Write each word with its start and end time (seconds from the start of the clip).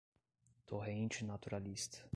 torrente 0.65 1.23
naturalista 1.23 2.01